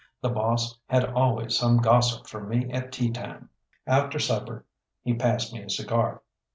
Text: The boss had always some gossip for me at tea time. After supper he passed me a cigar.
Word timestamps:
The 0.21 0.29
boss 0.31 0.79
had 0.87 1.05
always 1.05 1.55
some 1.55 1.77
gossip 1.77 2.25
for 2.25 2.43
me 2.43 2.71
at 2.71 2.91
tea 2.91 3.11
time. 3.11 3.51
After 3.85 4.17
supper 4.17 4.65
he 5.03 5.13
passed 5.13 5.53
me 5.53 5.61
a 5.61 5.69
cigar. 5.69 6.23